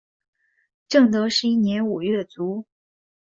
[0.87, 2.65] 正德十一年五月卒。